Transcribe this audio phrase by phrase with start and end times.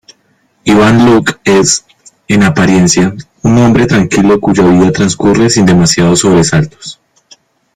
[0.63, 1.85] Ivan Locke es,
[2.27, 3.13] en apariencia,
[3.43, 6.99] un hombre tranquilo cuya vida transcurre sin demasiados sobresaltos.